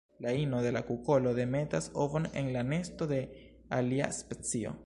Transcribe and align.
La 0.17 0.31
ino 0.43 0.61
de 0.65 0.71
la 0.77 0.81
kukolo 0.87 1.33
demetas 1.41 1.91
ovon 2.05 2.27
en 2.43 2.51
la 2.57 2.67
nesto 2.73 3.11
de 3.15 3.23
alia 3.81 4.13
specio. 4.23 4.79